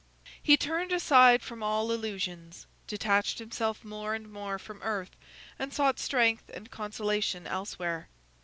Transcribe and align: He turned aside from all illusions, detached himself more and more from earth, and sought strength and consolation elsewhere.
He 0.41 0.57
turned 0.57 0.91
aside 0.91 1.43
from 1.43 1.61
all 1.61 1.91
illusions, 1.91 2.65
detached 2.87 3.37
himself 3.37 3.83
more 3.85 4.15
and 4.15 4.27
more 4.33 4.57
from 4.57 4.81
earth, 4.81 5.15
and 5.59 5.71
sought 5.71 5.99
strength 5.99 6.49
and 6.55 6.71
consolation 6.71 7.45
elsewhere. 7.45 8.09